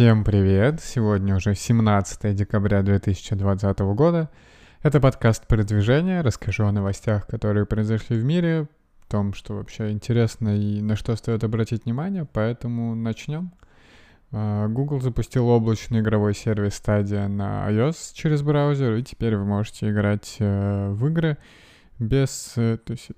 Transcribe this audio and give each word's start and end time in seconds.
Всем 0.00 0.24
привет! 0.24 0.80
Сегодня 0.80 1.36
уже 1.36 1.54
17 1.54 2.34
декабря 2.34 2.80
2020 2.80 3.80
года. 3.80 4.30
Это 4.82 4.98
подкаст 4.98 5.46
«Продвижение». 5.46 6.22
Расскажу 6.22 6.64
о 6.64 6.72
новостях, 6.72 7.26
которые 7.26 7.66
произошли 7.66 8.18
в 8.18 8.24
мире, 8.24 8.62
о 8.62 9.10
том, 9.10 9.34
что 9.34 9.56
вообще 9.56 9.90
интересно 9.90 10.58
и 10.58 10.80
на 10.80 10.96
что 10.96 11.14
стоит 11.16 11.44
обратить 11.44 11.84
внимание, 11.84 12.24
поэтому 12.24 12.94
начнем. 12.94 13.52
А, 14.32 14.68
Google 14.68 15.02
запустил 15.02 15.48
облачный 15.48 16.00
игровой 16.00 16.34
сервис 16.34 16.82
Stadia 16.82 17.28
на 17.28 17.70
iOS 17.70 18.14
через 18.14 18.40
браузер, 18.40 18.94
и 18.94 19.02
теперь 19.02 19.36
вы 19.36 19.44
можете 19.44 19.90
играть 19.90 20.36
э, 20.38 20.92
в 20.92 21.08
игры 21.08 21.36
без... 21.98 22.54
Э, 22.56 22.78
то 22.78 22.92
есть 22.92 23.10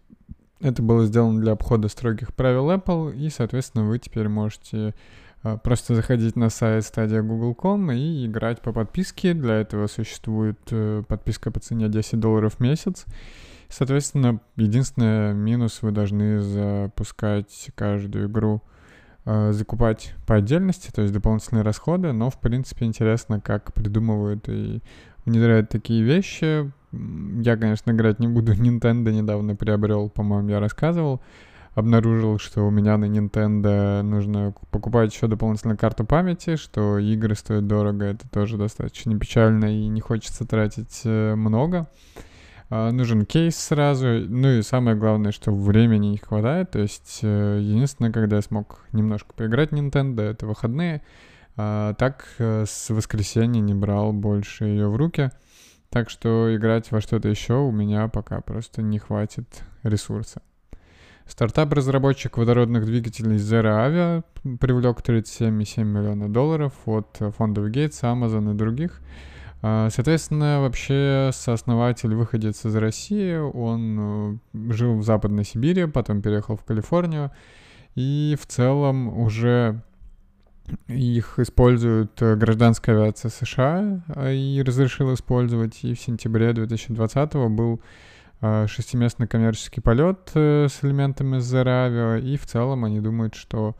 это 0.59 0.83
было 0.83 1.07
сделано 1.07 1.41
для 1.41 1.53
обхода 1.53 1.87
строгих 1.87 2.35
правил 2.35 2.73
Apple, 2.73 3.15
и, 3.15 3.29
соответственно, 3.31 3.85
вы 3.85 4.01
теперь 4.01 4.27
можете 4.27 4.95
просто 5.63 5.95
заходить 5.95 6.37
на 6.37 6.51
сайт 6.51 6.85
стадия 6.85 7.23
Google.com 7.23 7.91
и 7.93 8.27
играть 8.27 8.61
по 8.61 8.73
подписке. 8.73 9.35
Для 9.35 9.55
этого 9.55 9.87
существует 9.87 10.59
э, 10.71 11.03
подписка 11.07 11.51
по 11.51 11.61
цене 11.61 11.89
10 11.89 12.21
долларов 12.21 12.55
в 12.55 12.61
месяц. 12.61 13.07
Соответственно, 13.69 14.41
единственный 14.57 15.33
минус 15.33 15.81
вы 15.81 15.93
должны 15.93 16.41
запускать 16.41 17.71
каждую 17.75 18.29
игру, 18.29 18.63
э, 19.25 19.53
закупать 19.53 20.15
по 20.27 20.37
отдельности, 20.37 20.91
то 20.95 21.03
есть 21.03 21.15
дополнительные 21.15 21.63
расходы, 21.63 22.13
но 22.13 22.29
в 22.29 22.39
принципе 22.39 22.85
интересно, 22.85 23.41
как 23.41 23.73
придумывают 23.73 24.49
и 24.49 24.83
внедряют 25.25 25.71
такие 25.71 26.03
вещи. 26.03 26.71
Я, 26.93 27.57
конечно, 27.57 27.91
играть 27.93 28.19
не 28.19 28.29
буду. 28.29 28.53
Nintendo 28.55 29.11
недавно 29.11 29.57
приобрел, 29.57 30.11
по-моему, 30.11 30.51
я 30.51 30.61
рассказывал 30.61 31.23
обнаружил, 31.75 32.39
что 32.39 32.67
у 32.67 32.71
меня 32.71 32.97
на 32.99 33.07
Nintendo 33.07 34.03
нужно 34.03 34.55
покупать 34.71 35.15
еще 35.15 35.27
дополнительную 35.27 35.79
карту 35.79 36.05
памяти, 36.05 36.57
что 36.57 36.99
игры 36.99 37.35
стоят 37.35 37.67
дорого, 37.67 38.05
это 38.05 38.29
тоже 38.29 38.59
достаточно 38.59 39.19
печально 39.19 39.67
и 39.67 39.89
не 39.89 40.01
хочется 40.01 40.47
тратить 40.47 41.03
э, 41.05 41.35
много. 41.35 41.89
А, 42.69 42.91
нужен 42.91 43.25
кейс 43.25 43.57
сразу, 43.57 44.07
ну 44.07 44.49
и 44.49 44.63
самое 44.63 44.97
главное, 44.97 45.33
что 45.33 45.53
времени 45.53 46.09
не 46.09 46.19
хватает, 46.19 46.71
то 46.71 46.79
есть 46.79 47.21
э, 47.23 47.59
единственное, 47.61 48.13
когда 48.13 48.37
я 48.37 48.43
смог 48.43 48.85
немножко 48.93 49.33
поиграть 49.35 49.71
в 49.71 49.75
Nintendo, 49.75 50.23
это 50.23 50.47
выходные, 50.47 51.03
а, 51.57 51.95
так 51.95 52.27
э, 52.39 52.65
с 52.67 52.91
воскресенья 52.91 53.61
не 53.61 53.75
брал 53.75 54.13
больше 54.13 54.65
ее 54.65 54.89
в 54.89 54.97
руки. 54.97 55.31
Так 55.91 56.09
что 56.09 56.55
играть 56.57 56.91
во 56.91 57.03
что-то 57.03 57.29
еще 57.29 57.53
у 57.53 57.71
меня 57.71 58.09
пока 58.09 58.41
просто 58.41 58.81
не 58.81 58.99
хватит 58.99 59.63
ресурса. 59.83 60.41
Стартап-разработчик 61.27 62.37
водородных 62.37 62.85
двигателей 62.85 63.37
Zero 63.37 63.77
Avia 63.87 64.25
привлек 64.59 65.01
37,7 65.01 65.85
миллиона 65.85 66.29
долларов 66.29 66.73
от 66.87 67.21
фондов 67.37 67.67
Gates, 67.67 68.03
Amazon 68.03 68.53
и 68.53 68.55
других. 68.55 69.01
А, 69.65 69.91
соответственно, 69.91 70.61
вообще 70.61 71.31
сооснователь 71.33 72.15
выходец 72.15 72.65
из 72.67 72.75
России, 72.75 73.37
он 73.37 74.41
э, 74.53 74.73
жил 74.73 74.99
в 74.99 75.05
Западной 75.05 75.45
Сибири, 75.45 75.87
потом 75.87 76.21
переехал 76.21 76.57
в 76.57 76.65
Калифорнию, 76.65 77.31
и 77.95 78.37
в 78.41 78.47
целом 78.47 79.17
уже 79.17 79.81
их 80.89 81.39
использует 81.39 82.21
э, 82.21 82.35
гражданская 82.35 82.97
авиация 82.97 83.31
США 83.31 84.03
и 84.33 84.61
разрешил 84.67 85.15
использовать, 85.15 85.85
и 85.85 85.95
в 85.95 86.01
сентябре 86.01 86.53
2020 86.53 87.35
был 87.51 87.81
шестиместный 88.67 89.29
коммерческий 89.29 89.81
полет 89.81 90.31
э, 90.35 90.67
с 90.69 90.83
элементами 90.85 91.37
Zero 91.37 92.21
и 92.21 92.37
в 92.37 92.47
целом 92.47 92.85
они 92.85 93.01
думают, 93.01 93.35
что 93.35 93.77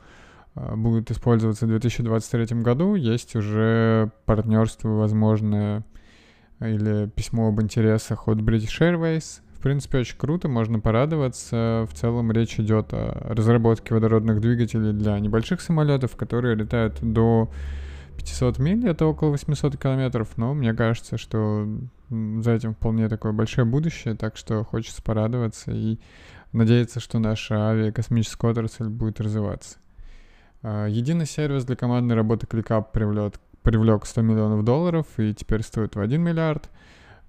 а, 0.55 0.77
будет 0.77 1.11
использоваться 1.11 1.67
в 1.67 1.69
2023 1.69 2.63
году. 2.63 2.95
Есть 2.95 3.35
уже 3.35 4.11
партнерство 4.25 4.89
возможное 4.89 5.85
или 6.61 7.09
письмо 7.09 7.49
об 7.49 7.61
интересах 7.61 8.29
от 8.29 8.39
British 8.39 8.81
Airways. 8.81 9.41
В 9.57 9.63
принципе, 9.63 9.99
очень 9.99 10.17
круто, 10.17 10.49
можно 10.49 10.81
порадоваться. 10.81 11.87
В 11.91 11.95
целом 11.95 12.33
речь 12.33 12.59
идет 12.59 12.93
о 12.93 13.35
разработке 13.35 13.95
водородных 13.95 14.41
двигателей 14.41 14.93
для 14.93 15.19
небольших 15.19 15.61
самолетов, 15.61 16.17
которые 16.17 16.57
летают 16.57 16.99
до 17.01 17.51
500 18.25 18.59
миль, 18.59 18.89
это 18.89 19.07
около 19.07 19.31
800 19.31 19.77
километров, 19.77 20.37
но 20.37 20.55
мне 20.55 20.73
кажется, 20.75 21.19
что 21.19 21.69
за 22.11 22.53
этим 22.53 22.75
вполне 22.75 23.09
такое 23.09 23.33
большое 23.33 23.67
будущее, 23.67 24.15
так 24.15 24.37
что 24.37 24.65
хочется 24.65 25.03
порадоваться 25.03 25.73
и 25.73 25.99
надеяться, 26.53 27.01
что 27.01 27.19
наша 27.19 27.71
авиакосмическая 27.71 28.51
отрасль 28.51 28.89
будет 28.89 29.21
развиваться. 29.21 29.79
А, 30.63 30.87
единый 30.87 31.27
сервис 31.27 31.65
для 31.65 31.77
командной 31.77 32.15
работы 32.15 32.47
ClickUp 32.47 32.87
привлек, 32.93 33.35
привлек 33.63 34.07
100 34.07 34.23
миллионов 34.23 34.65
долларов 34.65 35.07
и 35.19 35.35
теперь 35.35 35.63
стоит 35.63 35.97
в 35.97 36.01
1 36.01 36.21
миллиард. 36.23 36.71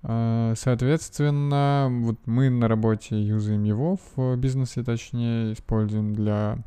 А, 0.03 0.53
соответственно, 0.55 1.87
вот 1.89 2.17
мы 2.25 2.49
на 2.49 2.67
работе 2.67 3.19
юзаем 3.19 3.63
его 3.63 3.97
в 4.15 4.35
бизнесе, 4.35 4.83
точнее, 4.83 5.53
используем 5.53 6.13
для 6.13 6.59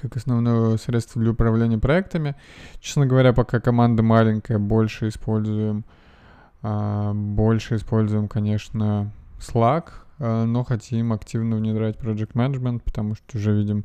как 0.00 0.16
основное 0.16 0.76
средство 0.76 1.20
для 1.20 1.32
управления 1.32 1.78
проектами. 1.78 2.36
Честно 2.80 3.06
говоря, 3.06 3.32
пока 3.32 3.60
команда 3.60 4.02
маленькая, 4.02 4.58
больше 4.58 5.08
используем, 5.08 5.84
а, 6.62 7.12
больше 7.14 7.76
используем, 7.76 8.28
конечно, 8.28 9.12
Slack, 9.38 9.86
а, 10.18 10.44
но 10.44 10.64
хотим 10.64 11.12
активно 11.12 11.56
внедрять 11.56 11.96
Project 11.96 12.32
Management, 12.34 12.82
потому 12.84 13.14
что 13.14 13.36
уже 13.36 13.52
видим, 13.52 13.84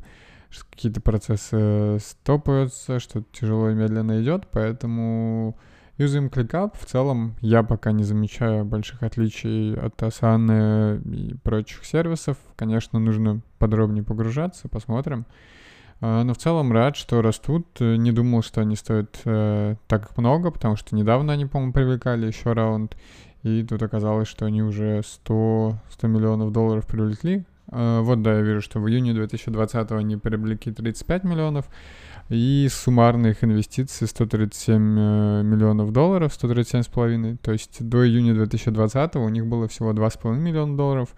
что 0.50 0.64
какие-то 0.70 1.00
процессы 1.00 1.98
стопаются, 2.00 3.00
что 3.00 3.22
тяжело 3.32 3.70
и 3.70 3.74
медленно 3.74 4.22
идет, 4.22 4.48
поэтому 4.50 5.56
юзаем 5.98 6.28
ClickUp. 6.28 6.78
В 6.78 6.86
целом 6.86 7.34
я 7.40 7.62
пока 7.62 7.92
не 7.92 8.04
замечаю 8.04 8.64
больших 8.64 9.02
отличий 9.02 9.74
от 9.74 10.00
Asana 10.00 11.02
и 11.02 11.34
прочих 11.34 11.84
сервисов. 11.84 12.38
Конечно, 12.56 12.98
нужно 12.98 13.40
подробнее 13.58 14.04
погружаться, 14.04 14.68
посмотрим. 14.68 15.26
А, 16.00 16.22
но 16.22 16.34
в 16.34 16.38
целом 16.38 16.72
рад, 16.72 16.96
что 16.96 17.22
растут. 17.22 17.66
Не 17.80 18.12
думал, 18.12 18.42
что 18.42 18.60
они 18.60 18.76
стоят 18.76 19.20
э, 19.24 19.76
так 19.86 20.16
много, 20.16 20.50
потому 20.50 20.76
что 20.76 20.94
недавно 20.94 21.32
они, 21.32 21.46
по-моему, 21.46 21.72
привлекали 21.72 22.26
еще 22.26 22.52
раунд. 22.52 22.96
И 23.42 23.62
тут 23.64 23.82
оказалось, 23.82 24.28
что 24.28 24.46
они 24.46 24.62
уже 24.62 25.02
100, 25.04 25.74
100 25.90 26.06
миллионов 26.06 26.52
долларов 26.52 26.86
привлекли. 26.86 27.44
Э, 27.70 28.00
вот, 28.00 28.22
да, 28.22 28.34
я 28.34 28.40
вижу, 28.42 28.60
что 28.60 28.80
в 28.80 28.88
июне 28.88 29.12
2020 29.12 29.92
они 29.92 30.16
привлекли 30.16 30.72
35 30.72 31.24
миллионов. 31.24 31.68
И 32.28 32.68
суммарные 32.70 33.32
их 33.32 33.42
инвестиции 33.42 34.04
137 34.04 34.74
э, 34.74 35.42
миллионов 35.42 35.92
долларов, 35.92 36.32
137,5. 36.32 37.38
То 37.38 37.52
есть 37.52 37.76
до 37.80 38.06
июня 38.06 38.34
2020 38.34 39.16
у 39.16 39.28
них 39.28 39.46
было 39.46 39.66
всего 39.66 39.92
2,5 39.92 40.36
миллиона 40.36 40.76
долларов. 40.76 41.14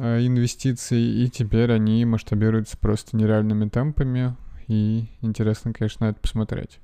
Э, 0.00 0.24
инвестиций, 0.24 1.00
и 1.00 1.28
теперь 1.28 1.72
они 1.72 2.04
масштабируются 2.04 2.78
просто 2.78 3.16
нереальными 3.16 3.68
темпами, 3.68 4.36
и 4.68 5.06
интересно, 5.22 5.72
конечно, 5.72 6.04
это 6.04 6.20
посмотреть. 6.20 6.78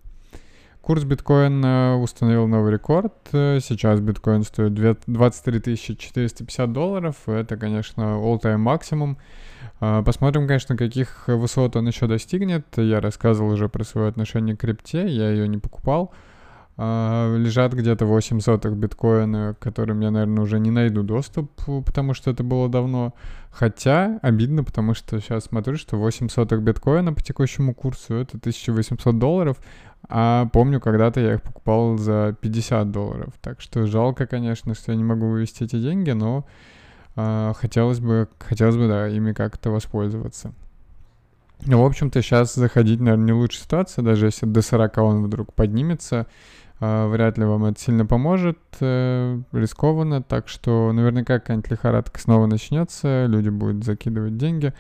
Курс 0.81 1.05
биткоина 1.05 1.99
установил 2.01 2.49
новый 2.49 2.73
рекорд. 2.73 3.15
Сейчас 3.31 4.01
биткоин 4.01 4.43
стоит 4.43 4.75
23 4.75 5.77
450 5.77 6.73
долларов. 6.73 7.17
Это, 7.27 7.57
конечно, 7.57 8.03
all-time 8.03 8.59
максимум. 8.59 9.17
Э, 9.81 10.03
посмотрим, 10.05 10.49
конечно, 10.49 10.77
каких 10.77 11.29
высот 11.29 11.77
он 11.77 11.87
еще 11.87 12.09
достигнет. 12.09 12.67
Я 12.77 13.01
рассказывал 13.01 13.53
уже 13.53 13.69
про 13.69 13.85
свое 13.85 14.09
отношение 14.09 14.57
к 14.57 14.61
крипте. 14.61 15.07
Я 15.07 15.31
ее 15.31 15.47
не 15.47 15.59
покупал. 15.59 16.13
Uh, 16.77 17.39
лежат 17.39 17.73
где-то 17.73 18.05
8 18.05 18.41
сотых 18.41 18.77
биткоина, 18.77 19.55
к 19.55 19.63
которым 19.63 20.01
я, 20.01 20.11
наверное, 20.11 20.43
уже 20.43 20.59
не 20.59 20.73
найду 20.73 21.05
доступ, 21.05 21.53
потому 21.87 22.15
что 22.15 22.33
это 22.33 22.43
было 22.43 22.69
давно. 22.69 23.15
Хотя 23.53 24.19
обидно, 24.23 24.65
потому 24.65 24.95
что 24.95 25.21
сейчас 25.21 25.45
смотрю, 25.45 25.77
что 25.77 25.97
8 25.97 26.29
сотых 26.29 26.63
биткоина 26.63 27.13
по 27.13 27.23
текущему 27.23 27.75
курсу 27.75 28.15
это 28.15 28.39
1800 28.39 29.17
долларов, 29.17 29.59
а 30.09 30.47
помню, 30.53 30.81
когда-то 30.81 31.21
я 31.21 31.35
их 31.35 31.43
покупал 31.43 31.97
за 31.97 32.37
50 32.41 32.91
долларов. 32.91 33.33
Так 33.41 33.61
что 33.61 33.87
жалко, 33.87 34.27
конечно, 34.27 34.75
что 34.75 34.91
я 34.91 34.99
не 34.99 35.05
могу 35.05 35.29
вывести 35.29 35.63
эти 35.63 35.81
деньги, 35.81 36.11
но 36.11 36.45
uh, 37.15 37.55
хотелось 37.55 38.01
бы, 38.01 38.29
хотелось 38.41 38.77
бы, 38.77 38.89
да, 38.89 39.07
ими 39.07 39.33
как-то 39.33 39.71
воспользоваться. 39.71 40.53
Ну, 41.67 41.83
в 41.83 41.87
общем-то, 41.87 42.21
сейчас 42.21 42.55
заходить, 42.55 43.01
наверное, 43.01 43.27
не 43.27 43.33
лучшая 43.33 43.63
ситуация, 43.63 44.03
даже 44.03 44.27
если 44.27 44.45
до 44.45 44.61
40 44.61 44.99
он 44.99 45.25
вдруг 45.25 45.55
поднимется, 45.55 46.27
а, 46.79 47.09
вряд 47.09 47.39
ли 47.39 47.45
вам 47.45 47.65
это 47.65 47.81
сильно 47.81 48.05
поможет, 48.05 48.59
э, 48.81 49.41
рискованно, 49.53 50.23
так 50.23 50.49
что 50.49 50.93
наверняка 50.93 51.39
какая-нибудь 51.39 51.71
лихорадка 51.71 52.21
снова 52.21 52.47
начнется, 52.47 53.25
люди 53.27 53.49
будут 53.49 53.85
закидывать 53.85 54.37
деньги, 54.37 54.75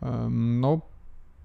но 0.00 0.88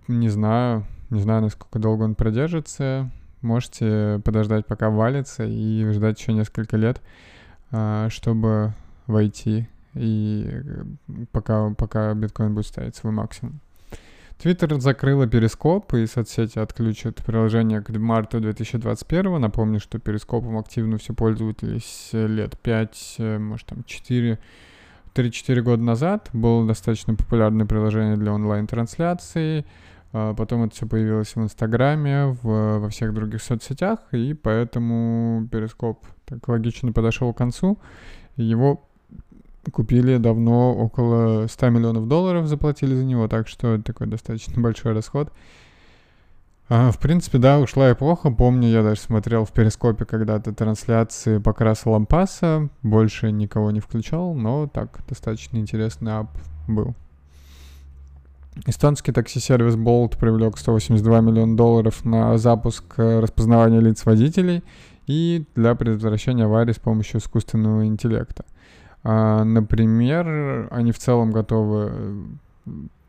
не 0.08 0.30
знаю, 0.30 0.86
не 1.10 1.22
знаю, 1.22 1.42
насколько 1.42 1.80
долго 1.80 2.04
он 2.04 2.16
продержится, 2.16 3.10
можете 3.42 4.22
подождать, 4.24 4.66
пока 4.66 4.90
валится, 4.90 5.44
и 5.46 5.86
ждать 5.92 6.20
еще 6.20 6.34
несколько 6.34 6.78
лет, 6.78 7.02
а, 7.72 8.10
чтобы 8.10 8.74
войти, 9.08 9.68
и 9.94 10.50
э, 10.50 10.84
пока, 11.32 11.70
пока 11.72 12.14
биткоин 12.14 12.56
будет 12.56 12.68
ставить 12.68 12.96
свой 12.96 13.14
максимум. 13.14 13.60
Твиттер 14.42 14.80
закрыла 14.82 15.28
Перископ, 15.28 15.94
и 15.94 16.06
соцсети 16.06 16.60
отключат 16.60 17.24
приложение 17.24 17.82
к 17.82 17.90
марту 17.92 18.40
2021. 18.42 19.40
Напомню, 19.40 19.80
что 19.80 20.00
Перископом 20.00 20.58
активно 20.58 20.98
все 20.98 21.14
пользовались 21.14 22.10
лет 22.12 22.60
5, 22.60 23.16
э, 23.20 23.38
может 23.38 23.68
там 23.68 23.84
4, 23.86 24.40
3-4 25.14 25.62
года 25.62 25.84
назад. 25.84 26.30
Было 26.34 26.68
достаточно 26.68 27.16
популярное 27.16 27.66
приложение 27.66 28.18
для 28.18 28.34
онлайн-трансляции. 28.34 29.66
А 30.14 30.36
потом 30.36 30.64
это 30.64 30.76
все 30.76 30.86
появилось 30.86 31.36
в 31.36 31.42
Инстаграме, 31.42 32.38
в, 32.44 32.80
во 32.80 32.90
всех 32.90 33.16
других 33.16 33.42
соцсетях, 33.42 34.00
и 34.12 34.36
поэтому 34.36 35.48
Перископ 35.52 36.06
так 36.26 36.48
логично 36.48 36.92
подошел 36.92 37.34
к 37.34 37.38
концу. 37.38 37.80
Его 38.36 38.88
купили 39.72 40.18
давно, 40.18 40.76
около 40.76 41.48
100 41.48 41.70
миллионов 41.70 42.08
долларов 42.08 42.48
заплатили 42.48 42.96
за 42.96 43.04
него, 43.04 43.28
так 43.28 43.48
что 43.48 43.82
такой 43.82 44.08
достаточно 44.08 44.62
большой 44.62 44.94
расход. 44.94 45.32
А, 46.70 46.92
в 46.92 46.98
принципе, 46.98 47.38
да, 47.38 47.60
ушла 47.60 47.92
эпоха. 47.92 48.32
Помню, 48.32 48.70
я 48.70 48.84
даже 48.84 49.02
смотрел 49.02 49.46
в 49.46 49.52
перископе 49.52 50.06
когда-то 50.06 50.54
трансляции 50.54 51.38
покраса 51.38 51.90
лампаса. 51.90 52.70
Больше 52.82 53.32
никого 53.32 53.72
не 53.72 53.80
включал, 53.80 54.34
но 54.34 54.68
так, 54.68 55.02
достаточно 55.08 55.58
интересный 55.58 56.14
ап 56.14 56.30
был. 56.68 56.96
Эстонский 58.66 59.12
такси-сервис 59.12 59.76
Bolt 59.76 60.18
привлек 60.18 60.58
182 60.58 61.22
миллиона 61.22 61.58
долларов 61.58 62.06
на 62.06 62.38
запуск 62.38 62.84
э, 62.98 63.20
распознавания 63.20 63.80
лиц 63.80 64.06
водителей 64.06 64.64
и 65.08 65.46
для 65.56 65.76
предотвращения 65.76 66.46
аварий 66.46 66.74
с 66.74 66.80
помощью 66.80 67.20
искусственного 67.20 67.88
интеллекта. 67.88 68.46
А, 69.04 69.44
например, 69.44 70.68
они 70.72 70.92
в 70.92 71.00
целом 71.00 71.32
готовы, 71.32 72.26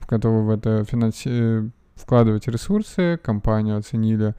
готовы 0.08 0.44
в 0.44 0.50
это 0.50 0.84
финанси... 0.84 1.70
вкладывать 1.94 2.48
ресурсы. 2.48 3.18
Компанию 3.22 3.78
оценили 3.78 4.34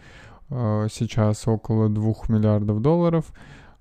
а, 0.50 0.88
сейчас 0.90 1.48
около 1.48 1.90
2 1.90 2.13
миллиардов 2.28 2.81
долларов. 2.81 3.25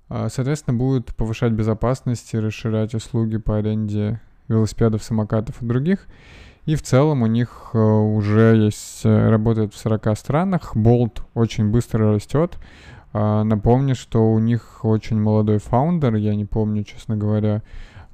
А, 0.07 0.29
соответственно, 0.29 0.77
будут 0.77 1.15
повышать 1.15 1.51
безопасность 1.51 2.33
и 2.33 2.39
расширять 2.39 2.93
услуги 2.93 3.37
по 3.37 3.57
аренде 3.57 4.21
велосипедов, 4.47 5.03
самокатов 5.03 5.61
и 5.61 5.65
других. 5.65 6.07
И 6.65 6.75
в 6.75 6.81
целом 6.81 7.21
у 7.21 7.27
них 7.27 7.75
уже 7.75 8.55
есть, 8.55 9.01
э, 9.03 9.29
работает 9.29 9.73
в 9.73 9.77
40 9.77 10.17
странах. 10.17 10.75
Болт 10.75 11.21
очень 11.35 11.69
быстро 11.69 12.13
растет. 12.13 12.57
А, 13.17 13.45
напомню, 13.45 13.95
что 13.95 14.29
у 14.29 14.39
них 14.39 14.83
очень 14.83 15.17
молодой 15.17 15.59
фаундер, 15.59 16.15
я 16.15 16.35
не 16.35 16.43
помню, 16.43 16.83
честно 16.83 17.15
говоря, 17.15 17.63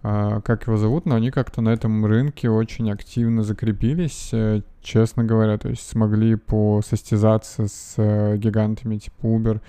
а, 0.03 0.41
как 0.41 0.67
его 0.67 0.77
зовут, 0.77 1.07
но 1.07 1.15
они 1.15 1.31
как-то 1.31 1.61
на 1.61 1.69
этом 1.69 2.05
рынке 2.05 2.51
очень 2.51 2.91
активно 2.91 3.41
закрепились, 3.41 4.29
э, 4.31 4.61
честно 4.83 5.23
говоря, 5.23 5.57
то 5.57 5.69
есть 5.69 5.89
смогли 5.89 6.35
посостязаться 6.35 7.65
с 7.67 7.95
э, 7.97 8.37
гигантами 8.37 8.97
типа 8.97 9.25
Uber 9.25 9.61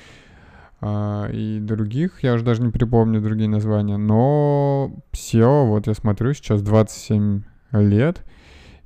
а, 0.83 1.31
и 1.31 1.61
других, 1.61 2.23
я 2.23 2.35
уже 2.35 2.45
даже 2.45 2.61
не 2.61 2.71
припомню 2.71 3.23
другие 3.23 3.49
названия, 3.49 3.97
но 3.97 4.93
SEO, 5.13 5.67
вот 5.67 5.87
я 5.87 5.95
смотрю, 5.95 6.35
сейчас 6.35 6.61
27 6.61 7.41
лет, 7.73 8.23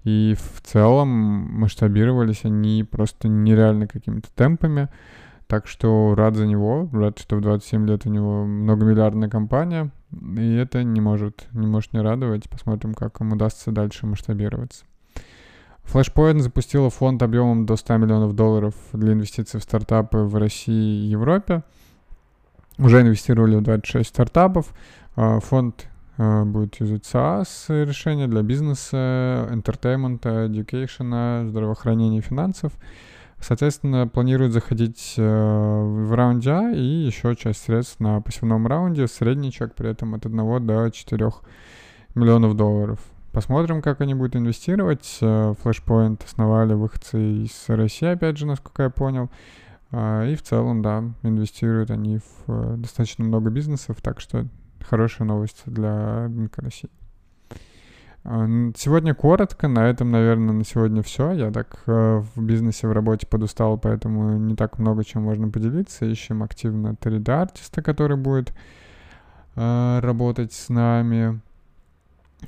и 0.05 0.37
в 0.39 0.61
целом 0.63 1.09
масштабировались 1.09 2.45
они 2.45 2.85
просто 2.85 3.27
нереально 3.27 3.89
какими-то 3.89 4.29
темпами. 4.33 4.89
Так 5.47 5.69
что 5.69 6.15
рад 6.17 6.35
за 6.35 6.47
него, 6.47 6.89
рад, 6.93 7.19
что 7.21 7.37
в 7.37 7.41
27 7.41 7.87
лет 7.87 8.05
у 8.05 8.11
него 8.11 8.45
многомиллиардная 8.45 9.29
компания, 9.29 9.93
и 10.13 10.55
это 10.55 10.83
не 10.83 11.01
может, 11.01 11.47
не 11.53 11.67
может 11.67 11.93
не 11.93 12.01
радовать. 12.01 12.51
Посмотрим, 12.51 12.95
как 12.95 13.21
ему 13.21 13.35
удастся 13.35 13.71
дальше 13.71 14.07
масштабироваться. 14.07 14.85
Flashpoint 15.85 16.41
запустила 16.41 16.91
фонд 16.91 17.23
объемом 17.23 17.65
до 17.65 17.77
100 17.77 17.97
миллионов 17.99 18.35
долларов 18.35 18.75
для 18.93 19.13
инвестиций 19.13 19.61
в 19.61 19.63
стартапы 19.63 20.19
в 20.19 20.35
России 20.37 21.05
и 21.05 21.09
Европе. 21.11 21.63
Уже 22.79 23.01
инвестировали 23.03 23.57
в 23.57 23.63
26 23.63 24.09
стартапов. 24.09 24.75
А, 25.15 25.39
фонд 25.39 25.87
а, 26.19 26.45
будет 26.45 26.81
юзать 26.81 27.05
SaaS 27.05 27.85
решения 27.85 28.27
для 28.27 28.43
бизнеса, 28.43 29.49
entertainment, 29.51 30.21
education, 30.23 31.49
здравоохранения 31.49 32.19
и 32.19 32.23
финансов. 32.23 32.73
Соответственно, 33.41 34.09
планируют 34.09 34.53
заходить 34.53 35.15
э, 35.17 35.23
в 35.23 36.15
раунде 36.15 36.51
А 36.51 36.71
и 36.73 36.81
еще 36.81 37.37
часть 37.37 37.63
средств 37.63 38.01
на 38.01 38.21
пассивном 38.21 38.67
раунде. 38.67 39.07
Средний 39.07 39.53
чек 39.53 39.75
при 39.75 39.91
этом 39.91 40.15
от 40.15 40.27
1 40.27 40.67
до 40.67 40.91
4 40.91 41.31
миллионов 42.15 42.57
долларов. 42.57 42.99
Посмотрим, 43.33 43.83
как 43.83 44.01
они 44.01 44.15
будут 44.15 44.37
инвестировать. 44.37 45.19
Э, 45.21 45.55
Flashpoint 45.63 46.25
основали 46.25 46.75
выходцы 46.75 47.45
из 47.45 47.65
России, 47.69 48.09
опять 48.09 48.39
же, 48.39 48.47
насколько 48.47 48.85
я 48.85 48.91
понял. 48.91 49.31
Э, 49.93 50.27
и 50.31 50.35
в 50.35 50.43
целом, 50.43 50.83
да, 50.83 51.05
инвестируют 51.23 51.91
они 51.91 52.21
в 52.47 52.77
достаточно 52.79 53.25
много 53.25 53.51
бизнесов, 53.51 53.99
так 54.01 54.21
что 54.21 54.47
хорошая 54.81 55.29
новость 55.29 55.63
для 55.67 56.25
рынка 56.25 56.63
России. 56.63 56.91
А, 58.29 58.49
сегодня 58.77 59.15
коротко, 59.15 59.69
на 59.69 59.89
этом, 59.89 60.11
наверное, 60.11 60.53
на 60.53 60.65
сегодня 60.65 61.01
все. 61.01 61.31
Я 61.31 61.53
так 61.53 61.79
э, 61.87 62.23
в 62.35 62.43
бизнесе, 62.43 62.89
в 62.89 62.93
работе 62.93 63.25
подустал, 63.25 63.79
поэтому 63.79 64.37
не 64.37 64.57
так 64.57 64.81
много 64.81 65.05
чем 65.05 65.23
можно 65.23 65.49
поделиться. 65.49 66.07
Ищем 66.07 66.43
активно 66.43 66.97
3D-артиста, 67.01 67.83
который 67.83 68.17
будет 68.17 68.53
э, 69.55 70.01
работать 70.01 70.53
с 70.53 70.69
нами. 70.69 71.41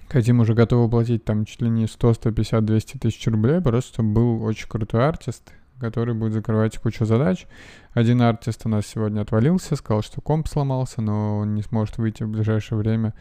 Хотим 0.08 0.40
уже 0.40 0.54
готовы 0.54 0.90
платить 0.90 1.24
там 1.24 1.44
чуть 1.44 1.62
ли 1.62 1.70
не 1.70 1.86
100, 1.86 2.14
150, 2.14 2.64
200 2.64 2.96
тысяч 2.96 3.24
рублей, 3.28 3.60
просто 3.60 3.92
чтобы 3.94 4.14
был 4.14 4.42
очень 4.42 4.68
крутой 4.68 5.06
артист, 5.06 5.52
который 5.78 6.14
будет 6.14 6.32
закрывать 6.32 6.76
кучу 6.78 7.04
задач. 7.04 7.46
Один 7.92 8.20
артист 8.22 8.62
у 8.64 8.68
нас 8.68 8.84
сегодня 8.84 9.20
отвалился, 9.20 9.76
сказал, 9.76 10.02
что 10.02 10.20
комп 10.22 10.48
сломался, 10.48 11.02
но 11.02 11.38
он 11.38 11.54
не 11.54 11.62
сможет 11.62 11.98
выйти 11.98 12.24
в 12.24 12.28
ближайшее 12.28 12.78
время 12.78 13.14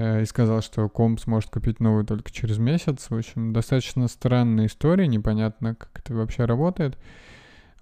и 0.00 0.24
сказал, 0.24 0.62
что 0.62 0.88
комп 0.88 1.20
сможет 1.20 1.50
купить 1.50 1.80
новую 1.80 2.04
только 2.04 2.30
через 2.30 2.58
месяц. 2.58 3.06
В 3.10 3.16
общем, 3.16 3.52
достаточно 3.52 4.08
странная 4.08 4.66
история, 4.66 5.06
непонятно, 5.06 5.74
как 5.74 5.90
это 5.98 6.14
вообще 6.14 6.44
работает. 6.44 6.96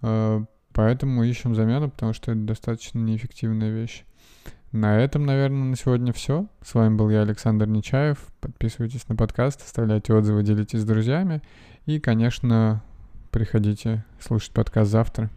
Э, 0.03 0.45
поэтому 0.73 1.23
ищем 1.23 1.55
замену, 1.55 1.91
потому 1.91 2.13
что 2.13 2.33
это 2.33 2.41
достаточно 2.41 2.99
неэффективная 2.99 3.71
вещь. 3.71 4.05
На 4.73 4.99
этом, 4.99 5.25
наверное, 5.25 5.71
на 5.71 5.77
сегодня 5.77 6.13
все. 6.13 6.47
С 6.63 6.75
вами 6.75 6.95
был 6.95 7.09
я, 7.09 7.23
Александр 7.23 7.67
Нечаев. 7.67 8.19
Подписывайтесь 8.41 9.09
на 9.09 9.17
подкаст, 9.17 9.63
оставляйте 9.63 10.13
отзывы, 10.13 10.43
делитесь 10.43 10.81
с 10.81 10.85
друзьями. 10.85 11.41
И, 11.87 12.01
конечно, 12.01 12.83
приходите 13.31 14.05
слушать 14.21 14.53
подкаст 14.53 14.91
завтра. 14.91 15.31